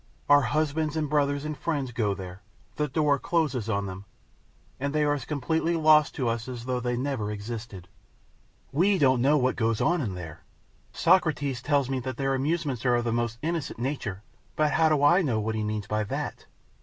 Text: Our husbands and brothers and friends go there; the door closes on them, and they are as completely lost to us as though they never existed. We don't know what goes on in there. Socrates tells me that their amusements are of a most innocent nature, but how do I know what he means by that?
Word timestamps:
Our 0.27 0.41
husbands 0.41 0.97
and 0.97 1.07
brothers 1.07 1.45
and 1.45 1.55
friends 1.55 1.91
go 1.91 2.15
there; 2.15 2.41
the 2.75 2.87
door 2.87 3.19
closes 3.19 3.69
on 3.69 3.85
them, 3.85 4.05
and 4.79 4.95
they 4.95 5.03
are 5.03 5.13
as 5.13 5.25
completely 5.25 5.75
lost 5.75 6.15
to 6.15 6.27
us 6.27 6.47
as 6.47 6.65
though 6.65 6.79
they 6.79 6.97
never 6.97 7.29
existed. 7.29 7.87
We 8.71 8.97
don't 8.97 9.21
know 9.21 9.37
what 9.37 9.55
goes 9.55 9.79
on 9.79 10.01
in 10.01 10.15
there. 10.15 10.43
Socrates 10.91 11.61
tells 11.61 11.87
me 11.87 11.99
that 11.99 12.17
their 12.17 12.33
amusements 12.33 12.83
are 12.83 12.95
of 12.95 13.05
a 13.05 13.11
most 13.11 13.37
innocent 13.43 13.77
nature, 13.77 14.23
but 14.55 14.71
how 14.71 14.89
do 14.89 15.03
I 15.03 15.21
know 15.21 15.39
what 15.39 15.53
he 15.53 15.63
means 15.63 15.85
by 15.85 16.03
that? 16.05 16.47